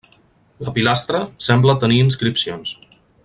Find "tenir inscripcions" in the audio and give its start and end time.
1.85-2.75